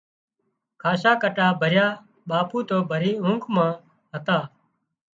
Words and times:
کاشا 0.81 1.11
ڪٽا 1.21 1.47
ڀريا 1.61 1.87
ٻاپو 2.29 2.59
تو 2.69 2.77
ڀري 2.89 3.11
اونگھ 3.23 3.45
مان 3.55 3.71
هتا 4.13 4.37